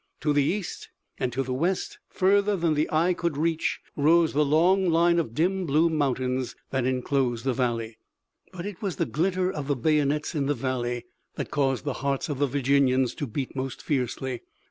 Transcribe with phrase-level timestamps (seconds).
[0.21, 4.43] To the east and to the west further than the eye could reach rose the
[4.43, 7.99] long line of dim blue mountains that enclosed the valley.
[8.51, 12.29] But it was the glitter of the bayonets in the valley that caused the hearts
[12.29, 14.41] of the Virginians to beat most fiercely.